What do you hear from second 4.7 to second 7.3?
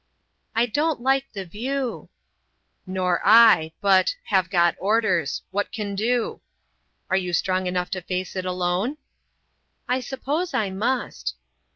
orders: what can do? Are